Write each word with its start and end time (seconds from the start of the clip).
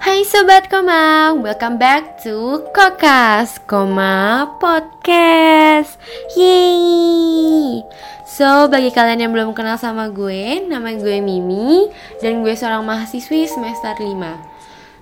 Hai 0.00 0.24
Sobat 0.24 0.72
Koma, 0.72 1.36
welcome 1.36 1.76
back 1.76 2.16
to 2.24 2.64
Kokas 2.72 3.60
Koma 3.68 4.48
Podcast 4.56 6.00
Yeay 6.32 7.84
So, 8.24 8.72
bagi 8.72 8.88
kalian 8.96 9.28
yang 9.28 9.32
belum 9.36 9.52
kenal 9.52 9.76
sama 9.76 10.08
gue, 10.08 10.64
nama 10.64 10.96
gue 10.96 11.20
Mimi 11.20 11.92
Dan 12.16 12.40
gue 12.40 12.56
seorang 12.56 12.80
mahasiswi 12.80 13.44
semester 13.44 13.92
5 14.00 14.50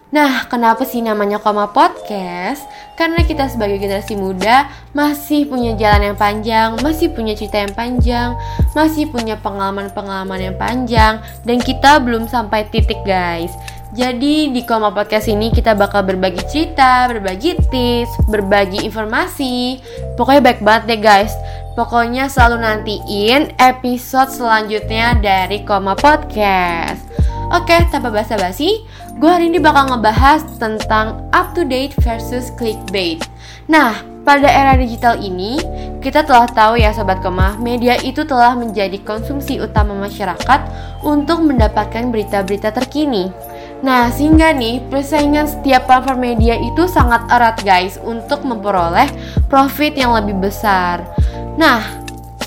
Nah, 0.08 0.48
kenapa 0.48 0.88
sih 0.88 1.04
namanya 1.04 1.36
Koma 1.36 1.68
Podcast? 1.68 2.64
Karena 2.96 3.20
kita 3.22 3.44
sebagai 3.52 3.76
generasi 3.76 4.16
muda 4.16 4.64
masih 4.96 5.44
punya 5.44 5.76
jalan 5.76 6.10
yang 6.10 6.18
panjang, 6.18 6.68
masih 6.80 7.12
punya 7.12 7.36
cerita 7.36 7.60
yang 7.60 7.76
panjang, 7.76 8.32
masih 8.72 9.04
punya 9.12 9.36
pengalaman-pengalaman 9.36 10.40
yang 10.40 10.56
panjang, 10.56 11.20
dan 11.44 11.60
kita 11.60 12.00
belum 12.00 12.24
sampai 12.24 12.64
titik 12.72 12.98
guys. 13.04 13.52
Jadi 13.98 14.54
di 14.54 14.62
Koma 14.62 14.94
Podcast 14.94 15.26
ini 15.26 15.50
kita 15.50 15.74
bakal 15.74 16.06
berbagi 16.06 16.38
cerita, 16.46 17.10
berbagi 17.10 17.58
tips, 17.66 18.30
berbagi 18.30 18.86
informasi. 18.86 19.82
Pokoknya 20.14 20.38
baik 20.38 20.62
banget 20.62 20.82
deh 20.86 21.00
guys. 21.02 21.34
Pokoknya 21.74 22.30
selalu 22.30 22.62
nantiin 22.62 23.58
episode 23.58 24.30
selanjutnya 24.30 25.18
dari 25.18 25.66
Koma 25.66 25.98
Podcast. 25.98 27.10
Oke, 27.50 27.74
tanpa 27.90 28.14
basa-basi, 28.14 28.86
gue 29.18 29.26
hari 29.26 29.50
ini 29.50 29.58
bakal 29.58 29.90
ngebahas 29.90 30.46
tentang 30.62 31.26
up 31.34 31.50
to 31.58 31.66
date 31.66 31.90
versus 31.98 32.54
clickbait. 32.54 33.18
Nah, 33.66 33.98
pada 34.22 34.46
era 34.46 34.78
digital 34.78 35.18
ini, 35.18 35.58
kita 35.98 36.22
telah 36.22 36.46
tahu 36.46 36.78
ya 36.78 36.94
sobat 36.94 37.18
kemah, 37.18 37.58
media 37.58 37.98
itu 37.98 38.22
telah 38.22 38.54
menjadi 38.54 39.00
konsumsi 39.02 39.58
utama 39.58 39.96
masyarakat 39.96 40.60
untuk 41.02 41.42
mendapatkan 41.42 42.14
berita-berita 42.14 42.70
terkini. 42.70 43.47
Nah, 43.78 44.10
sehingga 44.10 44.50
nih 44.50 44.82
persaingan 44.90 45.46
setiap 45.46 45.86
platform 45.86 46.34
media 46.34 46.58
itu 46.58 46.90
sangat 46.90 47.22
erat 47.30 47.62
guys 47.62 47.94
untuk 48.02 48.42
memperoleh 48.42 49.06
profit 49.46 49.94
yang 49.94 50.14
lebih 50.18 50.50
besar. 50.50 51.06
Nah, 51.54 51.98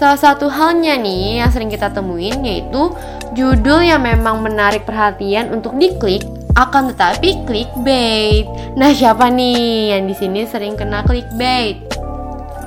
Salah 0.02 0.18
satu 0.18 0.50
halnya 0.50 0.98
nih 0.98 1.46
yang 1.46 1.54
sering 1.54 1.70
kita 1.70 1.94
temuin 1.94 2.42
yaitu 2.42 2.90
judul 3.38 3.86
yang 3.86 4.02
memang 4.02 4.42
menarik 4.42 4.82
perhatian 4.82 5.54
untuk 5.54 5.78
diklik 5.78 6.26
akan 6.58 6.90
tetapi 6.90 7.46
clickbait. 7.46 8.50
Nah, 8.74 8.90
siapa 8.98 9.30
nih 9.30 9.94
yang 9.94 10.10
di 10.10 10.18
sini 10.18 10.50
sering 10.50 10.74
kena 10.74 11.06
clickbait? 11.06 11.86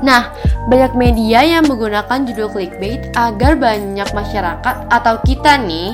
Nah, 0.06 0.30
banyak 0.70 0.94
media 0.94 1.42
yang 1.42 1.67
menggunakan 1.67 2.22
judul 2.22 2.55
clickbait 2.55 3.11
agar 3.19 3.58
banyak 3.58 4.06
masyarakat 4.14 4.77
atau 4.86 5.19
kita 5.27 5.58
nih 5.58 5.91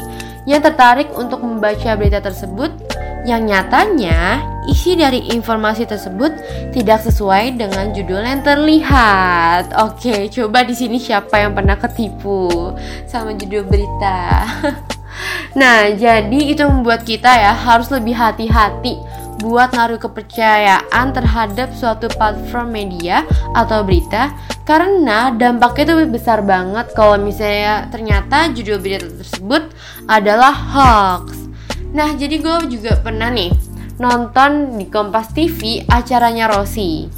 yang 0.51 0.67
tertarik 0.67 1.15
untuk 1.15 1.47
membaca 1.47 1.95
berita 1.95 2.19
tersebut 2.19 2.75
yang 3.23 3.47
nyatanya 3.47 4.43
isi 4.67 4.99
dari 4.99 5.31
informasi 5.31 5.87
tersebut 5.87 6.35
tidak 6.75 7.05
sesuai 7.07 7.55
dengan 7.55 7.95
judul 7.95 8.19
yang 8.25 8.43
terlihat. 8.43 9.71
Oke, 9.79 10.27
coba 10.33 10.67
di 10.67 10.75
sini 10.75 10.99
siapa 10.99 11.39
yang 11.39 11.55
pernah 11.55 11.79
ketipu 11.79 12.75
sama 13.07 13.37
judul 13.39 13.63
berita? 13.69 14.49
nah, 15.61 15.87
jadi 15.95 16.41
itu 16.51 16.67
membuat 16.67 17.07
kita 17.07 17.31
ya 17.31 17.53
harus 17.55 17.93
lebih 17.93 18.17
hati-hati 18.17 18.99
buat 19.41 19.73
naruh 19.73 19.97
kepercayaan 19.97 21.17
terhadap 21.17 21.73
suatu 21.73 22.07
platform 22.13 22.71
media 22.71 23.25
atau 23.57 23.81
berita 23.83 24.37
karena 24.69 25.33
dampaknya 25.35 25.97
itu 25.99 26.13
besar 26.13 26.45
banget 26.45 26.93
kalau 26.93 27.17
misalnya 27.17 27.89
ternyata 27.89 28.53
judul 28.53 28.79
berita 28.79 29.09
tersebut 29.09 29.73
adalah 30.07 30.53
hoax. 30.53 31.51
Nah, 31.91 32.15
jadi 32.15 32.39
gue 32.39 32.79
juga 32.79 33.01
pernah 33.01 33.33
nih 33.33 33.51
nonton 33.99 34.79
di 34.79 34.87
Kompas 34.87 35.35
TV 35.35 35.83
acaranya 35.89 36.47
Rossi. 36.47 37.11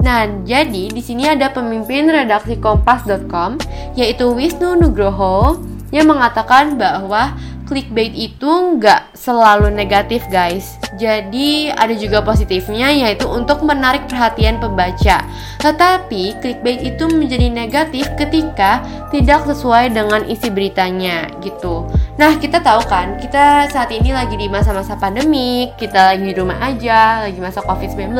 Nah, 0.00 0.24
jadi 0.44 0.88
di 0.88 1.02
sini 1.04 1.28
ada 1.28 1.52
pemimpin 1.52 2.08
redaksi 2.08 2.56
kompas.com 2.56 3.60
yaitu 3.96 4.32
Wisnu 4.32 4.76
Nugroho 4.76 5.60
yang 5.90 6.08
mengatakan 6.08 6.78
bahwa 6.78 7.34
clickbait 7.70 8.10
itu 8.10 8.50
nggak 8.50 9.14
selalu 9.14 9.70
negatif 9.70 10.26
guys. 10.26 10.74
Jadi 10.98 11.70
ada 11.70 11.94
juga 11.94 12.18
positifnya 12.18 12.90
yaitu 12.90 13.30
untuk 13.30 13.62
menarik 13.62 14.10
perhatian 14.10 14.58
pembaca. 14.58 15.22
Tetapi 15.62 16.42
clickbait 16.42 16.82
itu 16.82 17.06
menjadi 17.06 17.46
negatif 17.46 18.10
ketika 18.18 18.82
tidak 19.14 19.46
sesuai 19.46 19.94
dengan 19.94 20.26
isi 20.26 20.50
beritanya 20.50 21.30
gitu. 21.46 21.86
Nah 22.18 22.34
kita 22.36 22.58
tahu 22.58 22.82
kan 22.90 23.16
kita 23.22 23.70
saat 23.70 23.94
ini 23.94 24.12
lagi 24.12 24.36
di 24.36 24.44
masa-masa 24.50 24.92
pandemik 24.92 25.72
Kita 25.80 26.12
lagi 26.12 26.28
di 26.28 26.34
rumah 26.36 26.60
aja, 26.60 27.24
lagi 27.24 27.40
masa 27.40 27.64
covid-19 27.64 28.12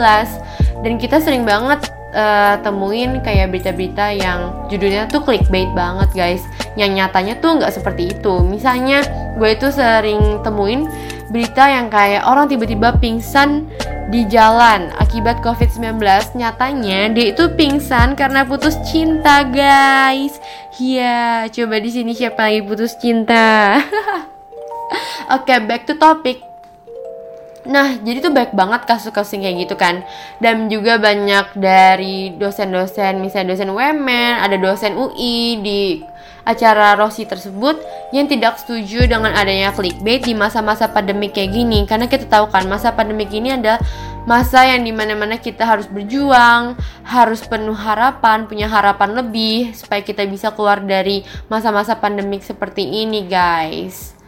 Dan 0.81 0.97
kita 0.97 1.21
sering 1.21 1.45
banget 1.45 1.85
uh, 2.15 2.55
temuin 2.63 3.23
kayak 3.23 3.51
berita-berita 3.55 4.15
yang 4.15 4.69
judulnya 4.71 5.07
tuh 5.11 5.23
clickbait 5.23 5.71
banget 5.75 6.11
guys. 6.15 6.43
Yang 6.79 6.91
nyatanya 7.03 7.35
tuh 7.39 7.59
nggak 7.59 7.75
seperti 7.75 8.15
itu. 8.15 8.43
Misalnya 8.43 9.03
gue 9.39 9.51
itu 9.51 9.69
sering 9.73 10.43
temuin 10.43 10.87
berita 11.31 11.71
yang 11.71 11.87
kayak 11.89 12.27
orang 12.27 12.51
tiba-tiba 12.51 12.99
pingsan 12.99 13.71
di 14.11 14.27
jalan 14.27 14.91
akibat 14.99 15.39
covid-19 15.39 16.03
nyatanya 16.35 17.15
dia 17.15 17.31
itu 17.31 17.47
pingsan 17.55 18.19
karena 18.19 18.43
putus 18.43 18.75
cinta 18.83 19.47
guys. 19.47 20.43
Iya 20.81 21.47
coba 21.47 21.79
di 21.79 21.91
sini 21.95 22.13
siapa 22.17 22.51
lagi 22.51 22.67
putus 22.67 22.99
cinta? 22.99 23.79
Oke 25.31 25.47
okay, 25.47 25.59
back 25.63 25.87
to 25.87 25.95
topic 25.95 26.50
Nah, 27.69 28.01
jadi 28.01 28.25
tuh 28.25 28.33
baik 28.33 28.57
banget 28.57 28.89
kasus-kasus 28.89 29.37
kayak 29.37 29.69
gitu 29.69 29.77
kan. 29.77 30.01
Dan 30.41 30.73
juga 30.73 30.97
banyak 30.97 31.61
dari 31.61 32.33
dosen-dosen, 32.41 33.21
misalnya 33.21 33.53
dosen 33.53 33.69
WMN, 33.77 34.41
ada 34.41 34.57
dosen 34.57 34.97
UI 34.97 35.61
di 35.61 35.81
acara 36.45 36.97
Rossi 36.97 37.29
tersebut 37.29 37.77
yang 38.17 38.27
tidak 38.27 38.57
setuju 38.61 39.05
dengan 39.05 39.37
adanya 39.37 39.71
clickbait 39.77 40.25
di 40.25 40.33
masa-masa 40.33 40.89
pandemi 40.89 41.29
kayak 41.29 41.53
gini 41.53 41.85
karena 41.85 42.09
kita 42.09 42.27
tahu 42.27 42.49
kan 42.49 42.65
masa 42.67 42.97
pandemi 42.97 43.29
ini 43.29 43.55
adalah 43.55 43.79
masa 44.25 44.65
yang 44.69 44.85
di 44.85 44.93
mana-mana 44.93 45.37
kita 45.41 45.65
harus 45.65 45.89
berjuang 45.89 46.77
harus 47.05 47.45
penuh 47.45 47.77
harapan 47.77 48.45
punya 48.49 48.69
harapan 48.69 49.17
lebih 49.17 49.73
supaya 49.77 50.01
kita 50.05 50.25
bisa 50.29 50.53
keluar 50.53 50.81
dari 50.81 51.25
masa-masa 51.49 51.97
pandemik 51.97 52.45
seperti 52.45 52.85
ini 52.85 53.29
guys 53.29 54.20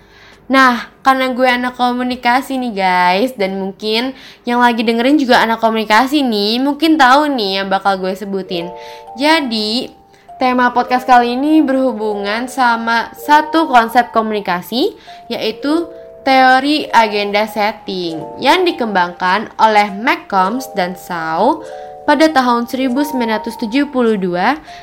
Nah, 0.50 0.90
karena 1.06 1.30
gue 1.30 1.48
anak 1.48 1.78
komunikasi 1.78 2.58
nih 2.58 2.74
guys 2.74 3.30
Dan 3.38 3.62
mungkin 3.62 4.12
yang 4.42 4.58
lagi 4.58 4.82
dengerin 4.82 5.14
juga 5.16 5.38
anak 5.38 5.62
komunikasi 5.62 6.20
nih 6.26 6.58
Mungkin 6.58 6.98
tahu 6.98 7.30
nih 7.30 7.62
yang 7.62 7.68
bakal 7.70 7.96
gue 8.02 8.12
sebutin. 8.12 8.68
Jadi, 9.14 10.02
Tema 10.42 10.74
podcast 10.74 11.06
kali 11.06 11.38
ini 11.38 11.62
berhubungan 11.62 12.50
sama 12.50 13.14
satu 13.14 13.70
konsep 13.70 14.10
komunikasi, 14.10 14.90
yaitu 15.30 15.86
teori 16.26 16.90
agenda 16.90 17.46
setting 17.46 18.18
yang 18.42 18.66
dikembangkan 18.66 19.54
oleh 19.54 19.94
McCombs 19.94 20.66
dan 20.74 20.98
Shaw 20.98 21.62
pada 22.02 22.26
tahun 22.26 22.66
1972 22.66 23.86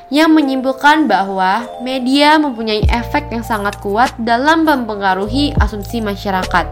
yang 0.08 0.30
menyimpulkan 0.32 1.06
bahwa 1.06 1.68
media 1.84 2.40
mempunyai 2.40 2.88
efek 2.88 3.28
yang 3.32 3.44
sangat 3.44 3.76
kuat 3.84 4.16
dalam 4.24 4.64
mempengaruhi 4.64 5.52
asumsi 5.60 6.00
masyarakat. 6.00 6.66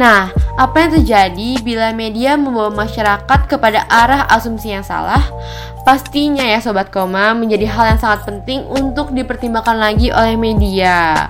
Nah, 0.00 0.32
apa 0.56 0.76
yang 0.80 0.90
terjadi 1.00 1.50
bila 1.60 1.92
media 1.92 2.40
membawa 2.40 2.72
masyarakat 2.72 3.40
kepada 3.48 3.84
arah 3.92 4.24
asumsi 4.32 4.72
yang 4.72 4.84
salah? 4.84 5.20
Pastinya 5.84 6.46
ya 6.46 6.62
sobat 6.62 6.88
koma 6.88 7.36
menjadi 7.36 7.68
hal 7.68 7.96
yang 7.96 8.00
sangat 8.00 8.24
penting 8.24 8.64
untuk 8.70 9.12
dipertimbangkan 9.12 9.76
lagi 9.76 10.08
oleh 10.08 10.38
media. 10.40 11.28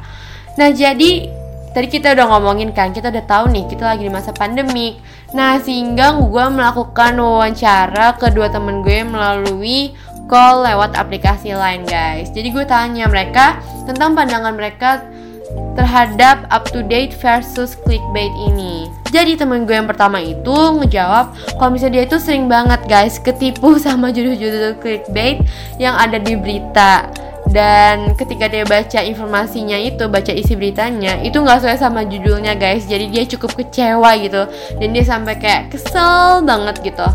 Nah, 0.54 0.68
jadi 0.70 1.26
tadi 1.72 1.88
kita 1.88 2.12
udah 2.12 2.26
ngomongin 2.36 2.70
kan, 2.76 2.92
kita 2.92 3.08
udah 3.08 3.24
tahu 3.24 3.48
nih 3.48 3.64
kita 3.66 3.88
lagi 3.88 4.04
di 4.06 4.12
masa 4.12 4.30
pandemik. 4.36 5.00
Nah, 5.32 5.56
sehingga 5.60 6.20
gue 6.20 6.46
melakukan 6.52 7.16
wawancara 7.16 8.20
kedua 8.20 8.52
temen 8.52 8.84
gue 8.84 9.00
melalui 9.00 9.96
call 10.28 10.64
lewat 10.64 10.96
aplikasi 10.96 11.56
lain 11.56 11.88
guys. 11.88 12.28
Jadi 12.32 12.52
gue 12.52 12.64
tanya 12.68 13.08
mereka 13.08 13.60
tentang 13.88 14.12
pandangan 14.12 14.52
mereka 14.52 15.04
terhadap 15.72 16.44
up 16.52 16.68
to 16.68 16.84
date 16.84 17.16
versus 17.16 17.76
clickbait 17.84 18.32
ini. 18.48 18.88
Jadi 19.12 19.36
temen 19.36 19.68
gue 19.68 19.76
yang 19.76 19.88
pertama 19.88 20.20
itu 20.20 20.52
ngejawab 20.52 21.36
kalau 21.60 21.70
misalnya 21.72 22.00
dia 22.00 22.04
itu 22.08 22.16
sering 22.16 22.48
banget 22.48 22.80
guys 22.88 23.20
ketipu 23.20 23.76
sama 23.84 24.08
judul-judul 24.08 24.80
clickbait 24.80 25.44
yang 25.76 25.96
ada 25.96 26.16
di 26.16 26.32
berita 26.36 27.08
dan 27.52 28.16
ketika 28.16 28.48
dia 28.48 28.64
baca 28.64 29.04
informasinya 29.04 29.76
itu 29.76 30.08
baca 30.08 30.32
isi 30.32 30.56
beritanya 30.56 31.20
itu 31.20 31.36
nggak 31.36 31.60
sesuai 31.60 31.78
sama 31.78 32.00
judulnya 32.08 32.56
guys. 32.56 32.88
Jadi 32.88 33.12
dia 33.12 33.28
cukup 33.28 33.60
kecewa 33.60 34.16
gitu. 34.16 34.48
Dan 34.80 34.96
dia 34.96 35.04
sampai 35.04 35.36
kayak 35.36 35.68
kesel 35.76 36.40
banget 36.42 36.80
gitu. 36.80 37.06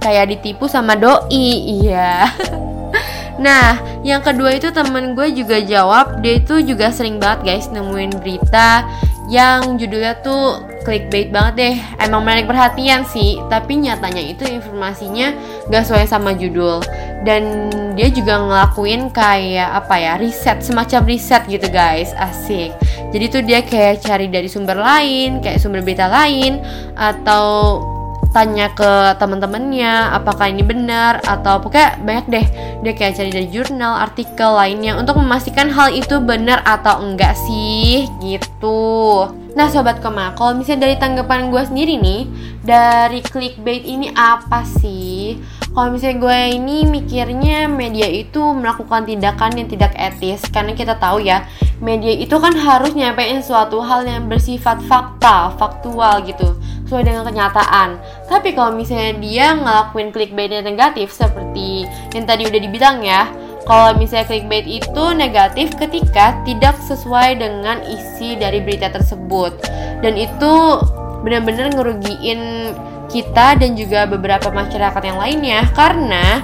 Kayak 0.00 0.32
ditipu 0.32 0.64
sama 0.64 0.96
doi 0.96 1.84
iya. 1.84 2.24
Nah, 3.38 3.78
yang 4.02 4.18
kedua 4.18 4.50
itu 4.58 4.74
temen 4.74 5.14
gue 5.14 5.30
juga 5.30 5.62
jawab 5.62 6.18
Dia 6.26 6.42
itu 6.42 6.58
juga 6.58 6.90
sering 6.90 7.22
banget 7.22 7.46
guys 7.46 7.66
nemuin 7.70 8.18
berita 8.18 8.82
Yang 9.30 9.86
judulnya 9.86 10.18
tuh 10.26 10.58
clickbait 10.88 11.28
banget 11.28 11.54
deh. 11.60 11.76
Emang 12.00 12.24
menarik 12.24 12.48
perhatian 12.48 13.04
sih 13.04 13.36
tapi 13.52 13.76
nyatanya 13.76 14.24
itu 14.24 14.48
informasinya 14.48 15.36
gak 15.68 15.84
sesuai 15.84 16.08
sama 16.08 16.32
judul. 16.32 16.80
Dan 17.28 17.68
dia 17.92 18.08
juga 18.08 18.40
ngelakuin 18.40 19.12
kayak 19.12 19.84
apa 19.84 19.94
ya 20.00 20.12
riset 20.16 20.64
semacam 20.64 21.04
riset 21.04 21.44
gitu 21.44 21.68
guys. 21.68 22.16
Asik. 22.16 22.72
Jadi 23.12 23.24
tuh 23.28 23.42
dia 23.44 23.60
kayak 23.60 24.00
cari 24.00 24.32
dari 24.32 24.48
sumber 24.48 24.80
lain 24.80 25.44
kayak 25.44 25.60
sumber 25.60 25.84
berita 25.84 26.08
lain 26.08 26.64
atau 26.96 27.84
tanya 28.28 28.68
ke 28.76 29.16
teman-temannya 29.16 30.12
apakah 30.12 30.52
ini 30.52 30.60
benar 30.60 31.20
atau 31.24 31.60
pokoknya 31.60 32.00
banyak 32.00 32.26
deh. 32.32 32.46
Dia 32.80 32.92
kayak 32.96 33.20
cari 33.20 33.30
dari 33.32 33.48
jurnal 33.52 34.00
artikel 34.08 34.56
lainnya 34.56 34.96
untuk 34.96 35.20
memastikan 35.20 35.68
hal 35.68 35.92
itu 35.92 36.16
benar 36.24 36.64
atau 36.64 37.04
enggak 37.04 37.36
sih 37.36 38.08
gitu 38.24 39.28
nah 39.56 39.68
sobat 39.72 40.04
koma 40.04 40.36
kalau 40.36 40.56
misalnya 40.56 40.88
dari 40.88 40.96
tanggapan 41.00 41.48
gue 41.48 41.62
sendiri 41.64 41.94
nih 41.96 42.22
dari 42.64 43.20
clickbait 43.24 43.84
ini 43.84 44.12
apa 44.12 44.64
sih 44.64 45.40
kalau 45.72 45.94
misalnya 45.94 46.20
gue 46.20 46.38
ini 46.60 46.76
mikirnya 46.84 47.70
media 47.70 48.08
itu 48.08 48.40
melakukan 48.40 49.08
tindakan 49.08 49.56
yang 49.56 49.68
tidak 49.70 49.92
etis 49.96 50.44
karena 50.52 50.76
kita 50.76 50.98
tahu 51.00 51.24
ya 51.24 51.48
media 51.78 52.10
itu 52.10 52.34
kan 52.38 52.54
harus 52.54 52.92
nyampein 52.92 53.38
suatu 53.38 53.78
hal 53.78 54.02
yang 54.02 54.26
bersifat 54.26 54.82
fakta 54.84 55.54
faktual 55.54 56.26
gitu 56.26 56.58
sesuai 56.88 57.04
dengan 57.04 57.22
kenyataan. 57.28 58.00
Tapi 58.32 58.56
kalau 58.56 58.72
misalnya 58.72 59.12
dia 59.20 59.52
ngelakuin 59.52 60.08
clickbait 60.08 60.48
yang 60.48 60.64
negatif 60.64 61.12
seperti 61.12 61.84
yang 62.16 62.24
tadi 62.24 62.48
udah 62.48 62.60
dibilang 62.64 63.04
ya, 63.04 63.28
kalau 63.68 64.00
misalnya 64.00 64.24
clickbait 64.24 64.64
itu 64.64 65.04
negatif 65.12 65.76
ketika 65.76 66.40
tidak 66.48 66.80
sesuai 66.88 67.36
dengan 67.36 67.84
isi 67.84 68.40
dari 68.40 68.64
berita 68.64 68.88
tersebut. 68.88 69.60
Dan 70.00 70.16
itu 70.16 70.80
benar-benar 71.20 71.76
ngerugiin 71.76 72.72
kita 73.12 73.60
dan 73.60 73.76
juga 73.76 74.08
beberapa 74.08 74.48
masyarakat 74.48 75.02
yang 75.04 75.20
lainnya. 75.20 75.68
Karena 75.76 76.40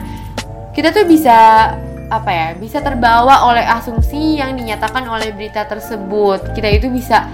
kita 0.77 0.93
tuh 0.93 1.09
bisa 1.09 1.73
apa 2.13 2.29
ya 2.31 2.49
bisa 2.61 2.85
terbawa 2.85 3.49
oleh 3.49 3.65
asumsi 3.65 4.37
yang 4.37 4.53
dinyatakan 4.53 5.09
oleh 5.09 5.33
berita 5.33 5.65
tersebut. 5.65 6.53
Kita 6.53 6.69
itu 6.69 6.93
bisa 6.93 7.25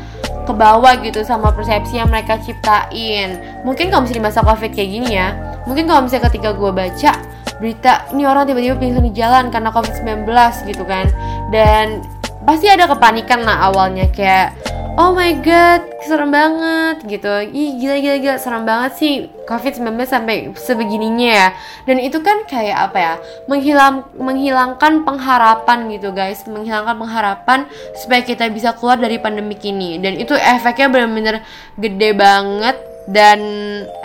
ke 0.46 0.54
bawah 0.54 1.02
gitu 1.02 1.26
sama 1.26 1.50
persepsi 1.50 1.98
yang 1.98 2.06
mereka 2.06 2.38
ciptain. 2.38 3.42
Mungkin 3.66 3.90
kalau 3.90 4.06
misalnya 4.06 4.22
di 4.22 4.26
masa 4.30 4.46
covid 4.46 4.70
kayak 4.70 4.90
gini 4.94 5.10
ya 5.18 5.50
mungkin 5.68 5.84
kalau 5.86 6.02
misalnya 6.06 6.26
ketika 6.32 6.50
gue 6.56 6.70
baca 6.72 7.12
berita 7.60 8.08
ini 8.16 8.24
orang 8.24 8.48
tiba-tiba 8.48 8.80
pingsan 8.80 9.04
di 9.06 9.12
jalan 9.14 9.52
karena 9.52 9.70
covid-19 9.70 10.26
gitu 10.66 10.82
kan. 10.88 11.06
Dan 11.52 12.02
pasti 12.48 12.66
ada 12.66 12.88
kepanikan 12.88 13.44
lah 13.44 13.68
awalnya 13.68 14.08
kayak 14.08 14.56
oh 14.96 15.12
my 15.16 15.32
god 15.44 15.84
serem 16.04 16.32
banget 16.32 17.04
gitu. 17.06 17.30
Ih 17.52 17.76
gila 17.80 17.96
gila 18.00 18.16
gila 18.20 18.36
serem 18.40 18.64
banget 18.64 18.92
sih 18.96 19.12
covid 19.44 19.76
19 19.76 19.96
sampai 20.08 20.52
sebegininya 20.56 21.28
ya. 21.28 21.48
Dan 21.84 22.00
itu 22.00 22.18
kan 22.24 22.48
kayak 22.48 22.90
apa 22.90 22.98
ya 22.98 23.14
menghilang 23.46 24.08
menghilangkan 24.16 25.04
pengharapan 25.04 25.92
gitu 25.92 26.10
guys. 26.16 26.44
Menghilangkan 26.48 26.96
pengharapan 26.96 27.68
supaya 27.96 28.24
kita 28.24 28.48
bisa 28.48 28.72
keluar 28.76 28.96
dari 28.96 29.20
pandemi 29.20 29.54
ini. 29.60 30.00
Dan 30.00 30.16
itu 30.16 30.32
efeknya 30.36 30.88
benar-benar 30.88 31.44
gede 31.76 32.10
banget 32.16 32.76
dan 33.10 33.38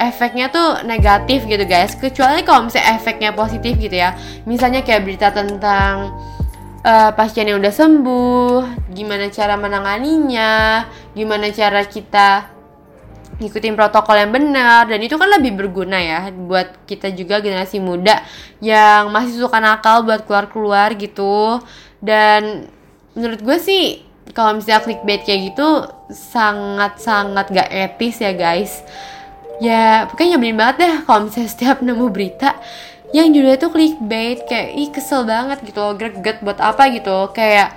efeknya 0.02 0.50
tuh 0.50 0.82
negatif 0.84 1.46
gitu 1.46 1.64
guys. 1.64 1.94
Kecuali 1.94 2.42
kalau 2.42 2.68
misalnya 2.68 2.98
efeknya 2.98 3.32
positif 3.38 3.78
gitu 3.78 3.94
ya. 3.94 4.18
Misalnya 4.50 4.82
kayak 4.82 5.06
berita 5.06 5.30
tentang 5.30 6.18
uh, 6.82 7.12
pasien 7.14 7.46
yang 7.46 7.62
udah 7.62 7.74
sembuh, 7.74 8.90
gimana 8.94 9.30
cara 9.30 9.56
menanganinya, 9.56 10.86
gimana 11.14 11.50
cara 11.54 11.86
kita 11.86 12.54
ngikutin 13.36 13.76
protokol 13.76 14.16
yang 14.16 14.32
benar 14.32 14.88
dan 14.88 15.04
itu 15.04 15.20
kan 15.20 15.28
lebih 15.28 15.60
berguna 15.60 16.00
ya 16.00 16.32
buat 16.32 16.88
kita 16.88 17.12
juga 17.12 17.44
generasi 17.44 17.84
muda 17.84 18.24
yang 18.64 19.12
masih 19.12 19.44
suka 19.44 19.60
nakal 19.60 20.08
buat 20.08 20.24
keluar-keluar 20.24 20.98
gitu. 20.98 21.60
Dan 22.00 22.70
menurut 23.14 23.42
gue 23.42 23.58
sih 23.60 24.06
kalau 24.34 24.58
misalnya 24.58 24.82
clickbait 24.82 25.22
kayak 25.22 25.54
gitu 25.54 25.86
sangat-sangat 26.10 27.46
gak 27.54 27.70
etis 27.70 28.24
ya 28.24 28.32
guys. 28.34 28.82
Ya 29.62 30.10
pokoknya 30.10 30.36
nyebelin 30.36 30.58
banget 30.60 30.76
deh 30.82 30.94
kalau 31.06 31.30
misalnya 31.30 31.50
setiap 31.52 31.78
nemu 31.80 32.08
berita 32.12 32.58
yang 33.16 33.32
judulnya 33.32 33.60
tuh 33.62 33.72
clickbait 33.72 34.44
kayak 34.50 34.76
ih 34.76 34.90
kesel 34.92 35.24
banget 35.24 35.64
gitu 35.64 35.80
greget 35.96 36.44
buat 36.44 36.60
apa 36.60 36.92
gitu 36.92 37.32
kayak 37.32 37.72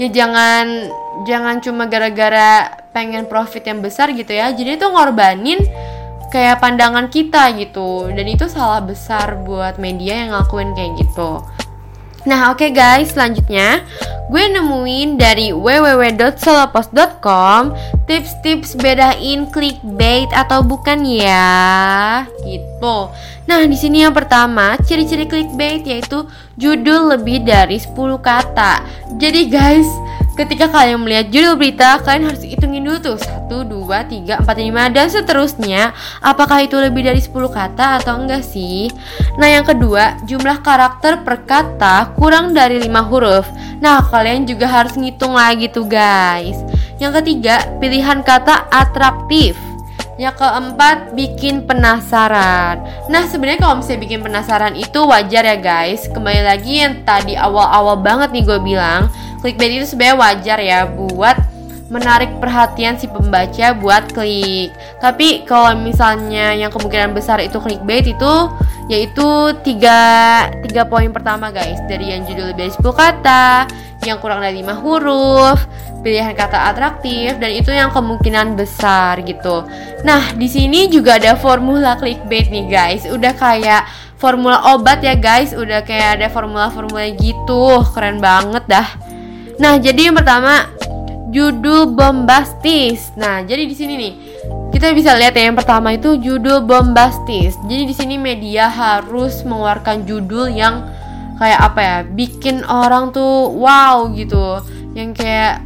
ya 0.00 0.08
jangan 0.10 0.90
jangan 1.28 1.62
cuma 1.62 1.86
gara-gara 1.86 2.82
pengen 2.90 3.30
profit 3.30 3.62
yang 3.62 3.78
besar 3.78 4.10
gitu 4.10 4.32
ya. 4.32 4.50
Jadi 4.50 4.80
itu 4.80 4.86
ngorbanin 4.88 5.60
kayak 6.34 6.58
pandangan 6.58 7.06
kita 7.12 7.54
gitu. 7.60 8.10
Dan 8.10 8.26
itu 8.26 8.48
salah 8.50 8.82
besar 8.82 9.38
buat 9.44 9.78
media 9.78 10.26
yang 10.26 10.34
ngelakuin 10.34 10.74
kayak 10.74 10.92
gitu 11.06 11.44
Nah 12.22 12.54
oke 12.54 12.62
okay 12.62 12.70
guys 12.70 13.10
selanjutnya 13.10 13.82
gue 14.32 14.48
nemuin 14.48 15.20
dari 15.20 15.52
www.solopost.com 15.52 17.76
tips-tips 18.08 18.80
bedain 18.80 19.44
clickbait 19.50 20.30
atau 20.32 20.64
bukan 20.64 21.04
ya 21.04 22.24
gitu. 22.46 23.10
Nah 23.44 23.60
di 23.66 23.76
sini 23.76 24.00
yang 24.06 24.14
pertama 24.14 24.78
ciri-ciri 24.80 25.26
clickbait 25.28 25.84
yaitu 25.84 26.24
judul 26.56 27.12
lebih 27.12 27.44
dari 27.44 27.76
10 27.76 27.92
kata. 28.22 28.80
Jadi 29.20 29.50
guys 29.50 29.90
Ketika 30.32 30.72
kalian 30.72 31.04
melihat 31.04 31.28
judul 31.28 31.60
berita, 31.60 32.00
kalian 32.00 32.32
harus 32.32 32.40
hitungin 32.40 32.88
dulu 32.88 32.98
tuh 33.04 33.16
1, 33.20 33.52
2, 33.52 33.68
3, 33.68 34.40
4, 34.40 34.48
5, 34.48 34.96
dan 34.96 35.06
seterusnya 35.12 35.82
Apakah 36.24 36.64
itu 36.64 36.80
lebih 36.80 37.04
dari 37.04 37.20
10 37.20 37.52
kata 37.52 38.00
atau 38.00 38.16
enggak 38.16 38.40
sih? 38.40 38.88
Nah 39.36 39.52
yang 39.52 39.68
kedua, 39.68 40.16
jumlah 40.24 40.64
karakter 40.64 41.20
per 41.20 41.44
kata 41.44 42.16
kurang 42.16 42.56
dari 42.56 42.80
5 42.80 43.10
huruf 43.12 43.44
Nah 43.84 44.00
kalian 44.08 44.48
juga 44.48 44.72
harus 44.72 44.96
ngitung 44.96 45.36
lagi 45.36 45.68
tuh 45.68 45.84
guys 45.84 46.56
Yang 46.96 47.20
ketiga, 47.20 47.68
pilihan 47.76 48.24
kata 48.24 48.72
atraktif 48.72 49.52
yang 50.20 50.36
keempat, 50.36 51.16
bikin 51.16 51.64
penasaran. 51.64 52.84
Nah, 53.08 53.24
sebenarnya 53.26 53.64
kalau 53.64 53.80
misalnya 53.80 54.00
bikin 54.06 54.20
penasaran 54.20 54.76
itu 54.76 55.02
wajar 55.08 55.42
ya 55.42 55.56
guys. 55.56 56.04
Kembali 56.12 56.46
lagi 56.46 56.84
yang 56.84 57.00
tadi 57.02 57.32
awal-awal 57.32 57.98
banget 57.98 58.30
nih 58.30 58.44
gue 58.44 58.60
bilang, 58.60 59.08
clickbait 59.42 59.82
itu 59.82 59.86
sebenarnya 59.90 60.16
wajar 60.16 60.58
ya 60.62 60.86
buat 60.86 61.36
menarik 61.92 62.40
perhatian 62.40 62.96
si 62.96 63.04
pembaca 63.04 63.76
buat 63.76 64.08
klik. 64.16 64.72
Tapi 64.96 65.44
kalau 65.44 65.76
misalnya 65.76 66.56
yang 66.56 66.72
kemungkinan 66.72 67.12
besar 67.12 67.44
itu 67.44 67.60
clickbait 67.60 68.08
itu 68.08 68.32
yaitu 68.88 69.52
tiga, 69.60 70.48
tiga 70.64 70.88
poin 70.88 71.12
pertama 71.12 71.52
guys 71.52 71.78
dari 71.86 72.16
yang 72.16 72.24
judul 72.24 72.50
lebih 72.50 72.66
dari 72.66 72.72
10 72.72 72.82
kata, 72.96 73.68
yang 74.08 74.18
kurang 74.18 74.40
dari 74.40 74.64
5 74.64 74.72
huruf, 74.80 75.58
pilihan 76.02 76.32
kata 76.34 76.72
atraktif 76.72 77.36
dan 77.38 77.52
itu 77.52 77.70
yang 77.70 77.92
kemungkinan 77.92 78.56
besar 78.56 79.20
gitu. 79.22 79.68
Nah, 80.02 80.32
di 80.34 80.48
sini 80.50 80.88
juga 80.88 81.20
ada 81.20 81.36
formula 81.38 81.94
clickbait 82.00 82.48
nih 82.48 82.66
guys. 82.72 83.04
Udah 83.06 83.36
kayak 83.36 83.86
formula 84.16 84.74
obat 84.74 85.04
ya 85.04 85.14
guys, 85.14 85.54
udah 85.54 85.84
kayak 85.86 86.18
ada 86.20 86.26
formula-formula 86.32 87.06
gitu. 87.20 87.84
Keren 87.94 88.18
banget 88.18 88.64
dah. 88.66 89.11
Nah, 89.62 89.78
jadi 89.78 90.10
yang 90.10 90.18
pertama 90.18 90.66
judul 91.30 91.94
bombastis. 91.94 93.14
Nah, 93.14 93.46
jadi 93.46 93.62
di 93.62 93.74
sini 93.78 93.94
nih 93.94 94.12
kita 94.74 94.90
bisa 94.90 95.14
lihat 95.14 95.38
ya 95.38 95.46
yang 95.46 95.54
pertama 95.54 95.94
itu 95.94 96.18
judul 96.18 96.66
bombastis. 96.66 97.54
Jadi 97.70 97.82
di 97.86 97.94
sini 97.94 98.18
media 98.18 98.66
harus 98.66 99.46
mengeluarkan 99.46 100.02
judul 100.02 100.50
yang 100.50 100.82
kayak 101.38 101.60
apa 101.62 101.80
ya, 101.80 101.98
bikin 102.02 102.66
orang 102.66 103.14
tuh 103.14 103.54
wow 103.54 104.10
gitu. 104.10 104.58
Yang 104.98 105.22
kayak 105.22 105.62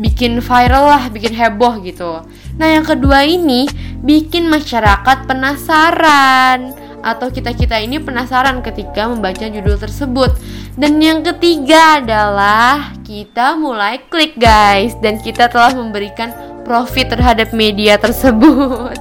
bikin 0.00 0.40
viral 0.40 0.88
lah, 0.88 1.12
bikin 1.12 1.36
heboh 1.36 1.84
gitu. 1.84 2.24
Nah, 2.56 2.68
yang 2.80 2.88
kedua 2.88 3.28
ini 3.28 3.68
bikin 4.00 4.48
masyarakat 4.48 5.28
penasaran 5.28 6.72
atau 7.04 7.28
kita-kita 7.28 7.76
ini 7.76 8.00
penasaran 8.00 8.64
ketika 8.64 9.04
membaca 9.04 9.44
judul 9.46 9.76
tersebut. 9.76 10.32
Dan 10.78 10.96
yang 11.02 11.20
ketiga 11.26 12.02
adalah 12.02 12.97
kita 13.08 13.56
mulai 13.56 14.04
klik 14.12 14.36
guys 14.36 14.92
dan 15.00 15.16
kita 15.16 15.48
telah 15.48 15.72
memberikan 15.72 16.28
profit 16.68 17.08
terhadap 17.08 17.56
media 17.56 17.96
tersebut. 17.96 18.92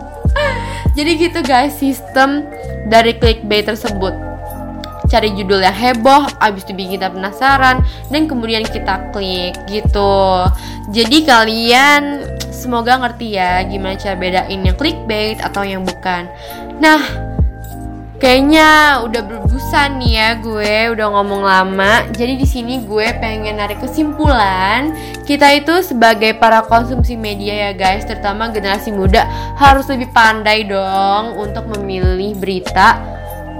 Jadi 0.96 1.12
gitu 1.20 1.44
guys 1.44 1.76
sistem 1.76 2.48
dari 2.88 3.20
clickbait 3.20 3.68
tersebut. 3.68 4.16
Cari 5.12 5.36
judul 5.36 5.60
yang 5.60 5.76
heboh, 5.76 6.24
abis 6.40 6.64
itu 6.64 6.72
bikin 6.72 7.04
kita 7.04 7.12
penasaran 7.12 7.84
dan 8.08 8.32
kemudian 8.32 8.64
kita 8.64 9.12
klik 9.12 9.60
gitu. 9.68 10.48
Jadi 10.96 11.28
kalian 11.28 12.24
semoga 12.48 13.04
ngerti 13.04 13.36
ya 13.36 13.60
gimana 13.68 14.00
cara 14.00 14.16
bedain 14.16 14.64
yang 14.64 14.76
clickbait 14.80 15.44
atau 15.44 15.68
yang 15.68 15.84
bukan. 15.84 16.32
Nah, 16.80 17.04
Kayaknya 18.18 18.98
udah 19.06 19.22
berbusan 19.30 20.02
nih 20.02 20.12
ya 20.18 20.30
gue 20.42 20.76
udah 20.98 21.08
ngomong 21.14 21.46
lama. 21.46 22.02
Jadi 22.18 22.42
di 22.42 22.48
sini 22.50 22.82
gue 22.82 23.14
pengen 23.22 23.62
narik 23.62 23.78
kesimpulan 23.78 24.90
kita 25.22 25.54
itu 25.54 25.86
sebagai 25.86 26.34
para 26.42 26.66
konsumsi 26.66 27.14
media 27.14 27.70
ya 27.70 27.72
guys, 27.78 28.10
terutama 28.10 28.50
generasi 28.50 28.90
muda 28.90 29.22
harus 29.62 29.86
lebih 29.86 30.10
pandai 30.10 30.66
dong 30.66 31.38
untuk 31.38 31.70
memilih 31.78 32.34
berita 32.42 32.98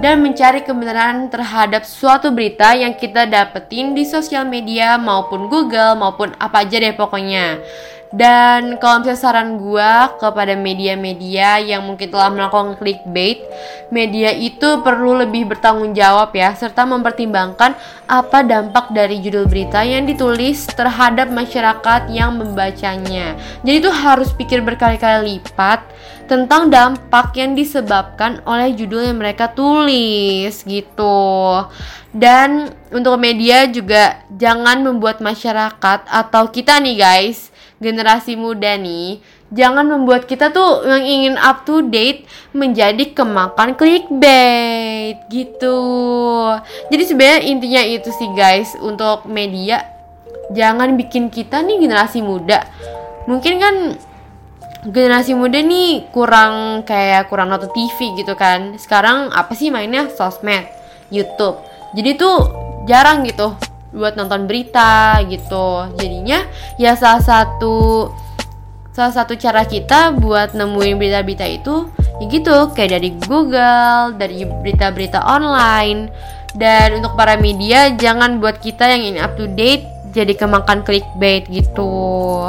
dan 0.02 0.26
mencari 0.26 0.66
kebenaran 0.66 1.30
terhadap 1.30 1.86
suatu 1.86 2.34
berita 2.34 2.74
yang 2.74 2.98
kita 2.98 3.30
dapetin 3.30 3.94
di 3.94 4.02
sosial 4.02 4.46
media 4.46 4.98
maupun 4.98 5.46
Google 5.46 5.94
maupun 5.98 6.34
apa 6.38 6.66
aja 6.66 6.82
deh 6.82 6.98
pokoknya. 6.98 7.62
Dan 8.08 8.80
kalau 8.80 9.04
misalnya 9.04 9.20
saran 9.20 9.60
gue 9.60 9.92
kepada 10.16 10.56
media-media 10.56 11.60
yang 11.60 11.84
mungkin 11.84 12.08
telah 12.08 12.32
melakukan 12.32 12.80
clickbait, 12.80 13.44
media 13.92 14.32
itu 14.32 14.80
perlu 14.80 15.20
lebih 15.20 15.52
bertanggung 15.52 15.92
jawab 15.92 16.32
ya, 16.32 16.56
serta 16.56 16.88
mempertimbangkan 16.88 17.76
apa 18.08 18.38
dampak 18.48 18.96
dari 18.96 19.20
judul 19.20 19.44
berita 19.44 19.84
yang 19.84 20.08
ditulis 20.08 20.64
terhadap 20.72 21.28
masyarakat 21.28 22.08
yang 22.08 22.40
membacanya. 22.40 23.36
Jadi 23.60 23.76
itu 23.76 23.92
harus 23.92 24.32
pikir 24.32 24.64
berkali-kali 24.64 25.36
lipat 25.36 25.84
tentang 26.32 26.72
dampak 26.72 27.36
yang 27.36 27.52
disebabkan 27.52 28.40
oleh 28.48 28.72
judul 28.72 29.04
yang 29.04 29.20
mereka 29.20 29.52
tulis 29.52 30.64
gitu. 30.64 31.20
Dan 32.08 32.72
untuk 32.88 33.20
media 33.20 33.68
juga 33.68 34.24
jangan 34.32 34.80
membuat 34.80 35.20
masyarakat 35.20 36.08
atau 36.08 36.48
kita 36.48 36.80
nih 36.80 36.96
guys 36.96 37.52
generasi 37.78 38.34
muda 38.34 38.74
nih 38.74 39.22
jangan 39.54 39.86
membuat 39.88 40.28
kita 40.28 40.52
tuh 40.52 40.84
yang 40.84 41.04
ingin 41.06 41.34
up 41.40 41.64
to 41.64 41.80
date 41.88 42.28
menjadi 42.52 43.16
kemakan 43.16 43.78
clickbait 43.78 45.24
gitu. 45.32 45.80
Jadi 46.92 47.02
sebenarnya 47.06 47.40
intinya 47.48 47.82
itu 47.86 48.10
sih 48.12 48.28
guys 48.36 48.76
untuk 48.82 49.24
media 49.24 49.86
jangan 50.52 50.96
bikin 50.98 51.32
kita 51.32 51.64
nih 51.64 51.80
generasi 51.80 52.20
muda. 52.20 52.66
Mungkin 53.24 53.54
kan 53.60 53.74
generasi 54.88 55.32
muda 55.32 55.60
nih 55.60 56.12
kurang 56.12 56.84
kayak 56.84 57.32
kurang 57.32 57.48
nonton 57.52 57.72
TV 57.72 58.20
gitu 58.20 58.36
kan. 58.36 58.76
Sekarang 58.76 59.32
apa 59.32 59.56
sih 59.56 59.72
mainnya 59.72 60.12
sosmed, 60.12 60.68
YouTube. 61.08 61.56
Jadi 61.96 62.20
tuh 62.20 62.36
jarang 62.84 63.24
gitu 63.24 63.67
buat 63.94 64.14
nonton 64.16 64.44
berita 64.48 65.20
gitu. 65.26 65.88
Jadinya 65.96 66.44
ya 66.76 66.94
salah 66.94 67.22
satu 67.22 68.08
salah 68.92 69.14
satu 69.14 69.38
cara 69.38 69.62
kita 69.62 70.18
buat 70.18 70.58
nemuin 70.58 70.98
berita-berita 70.98 71.46
itu 71.46 71.88
ya 72.20 72.24
gitu. 72.28 72.56
Kayak 72.76 73.00
dari 73.00 73.10
Google 73.24 74.16
dari 74.16 74.44
berita-berita 74.44 75.24
online. 75.24 76.10
Dan 76.56 77.04
untuk 77.04 77.12
para 77.14 77.36
media 77.36 77.92
jangan 77.92 78.40
buat 78.40 78.58
kita 78.58 78.88
yang 78.88 79.04
ini 79.04 79.18
up 79.20 79.36
to 79.36 79.44
date 79.52 79.84
jadi 80.16 80.32
kemakan 80.32 80.80
clickbait 80.82 81.44
gitu 81.52 82.48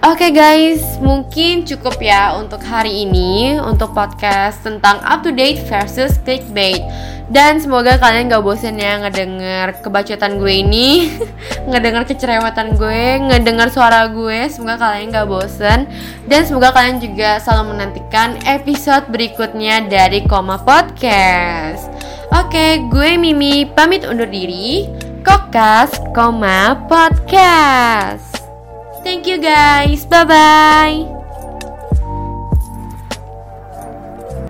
Oke 0.00 0.32
okay 0.32 0.32
guys, 0.32 0.80
mungkin 1.04 1.68
cukup 1.68 2.00
ya 2.00 2.32
untuk 2.40 2.64
hari 2.64 3.04
ini 3.04 3.60
untuk 3.60 3.92
podcast 3.92 4.64
tentang 4.64 4.96
up 5.04 5.20
to 5.20 5.28
date 5.28 5.60
versus 5.68 6.16
clickbait. 6.24 6.80
Dan 7.28 7.60
semoga 7.60 8.00
kalian 8.00 8.32
gak 8.32 8.40
bosen 8.40 8.80
ya 8.80 8.96
ngedenger 9.04 9.84
kebacotan 9.84 10.40
gue 10.40 10.64
ini 10.64 11.20
Ngedenger 11.68 12.08
kecerewetan 12.08 12.80
gue, 12.80 13.28
ngedenger 13.28 13.68
suara 13.68 14.08
gue. 14.08 14.48
Semoga 14.48 14.80
kalian 14.80 15.12
gak 15.12 15.28
bosen. 15.28 15.84
Dan 16.24 16.48
semoga 16.48 16.72
kalian 16.72 16.96
juga 16.96 17.36
selalu 17.36 17.76
menantikan 17.76 18.40
episode 18.48 19.04
berikutnya 19.12 19.84
dari 19.84 20.24
Koma 20.24 20.64
Podcast. 20.64 21.92
Oke, 22.32 22.88
gue 22.88 23.20
Mimi 23.20 23.68
pamit 23.68 24.08
undur 24.08 24.32
diri. 24.32 24.88
Kokas 25.20 25.92
Koma 26.16 26.88
Podcast 26.88 28.29
Thank 29.02 29.26
you 29.26 29.38
guys. 29.38 30.04
Bye 30.06 30.24
bye. 30.24 31.19